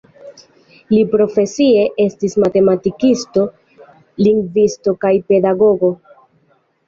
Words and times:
Li 0.93 1.01
profesie 1.09 1.83
estis 2.05 2.35
matematikisto, 2.43 3.43
lingvisto 4.29 4.95
kaj 5.05 5.13
pedagogo. 5.33 5.91